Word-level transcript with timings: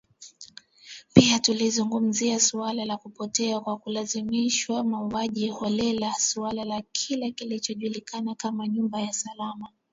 Pia 1.13 1.39
tulizungumzia 1.39 2.39
suala 2.39 2.85
la 2.85 2.97
kupotea 2.97 3.59
kwa 3.59 3.77
kulazimishwa, 3.77 4.83
mauaji 4.83 5.49
holela, 5.49 6.13
suala 6.13 6.63
la 6.65 6.81
kile 6.91 7.31
kinachojulikana 7.31 8.35
kama 8.35 8.67
nyumba 8.67 9.13
salama 9.13 9.69